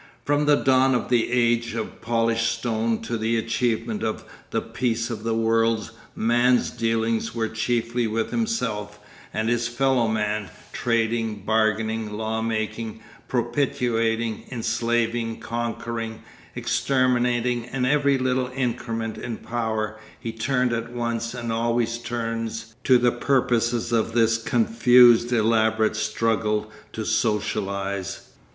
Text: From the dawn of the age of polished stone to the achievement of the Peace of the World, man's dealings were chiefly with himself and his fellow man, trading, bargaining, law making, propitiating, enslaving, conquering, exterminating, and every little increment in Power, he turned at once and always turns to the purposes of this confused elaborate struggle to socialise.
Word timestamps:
From 0.25 0.45
the 0.47 0.55
dawn 0.55 0.95
of 0.95 1.09
the 1.09 1.29
age 1.31 1.75
of 1.75 2.01
polished 2.01 2.51
stone 2.51 3.03
to 3.03 3.19
the 3.19 3.37
achievement 3.37 4.01
of 4.01 4.23
the 4.49 4.59
Peace 4.59 5.11
of 5.11 5.21
the 5.23 5.35
World, 5.35 5.91
man's 6.15 6.71
dealings 6.71 7.35
were 7.35 7.47
chiefly 7.47 8.07
with 8.07 8.31
himself 8.31 8.99
and 9.31 9.47
his 9.47 9.67
fellow 9.67 10.07
man, 10.07 10.49
trading, 10.73 11.43
bargaining, 11.45 12.13
law 12.13 12.41
making, 12.41 12.99
propitiating, 13.27 14.45
enslaving, 14.49 15.39
conquering, 15.39 16.23
exterminating, 16.55 17.67
and 17.67 17.85
every 17.85 18.17
little 18.17 18.49
increment 18.55 19.19
in 19.19 19.37
Power, 19.37 19.99
he 20.19 20.31
turned 20.31 20.73
at 20.73 20.91
once 20.91 21.35
and 21.35 21.53
always 21.53 21.99
turns 21.99 22.73
to 22.85 22.97
the 22.97 23.11
purposes 23.11 23.91
of 23.91 24.13
this 24.13 24.39
confused 24.41 25.31
elaborate 25.31 25.95
struggle 25.95 26.71
to 26.91 27.01
socialise. 27.03 28.21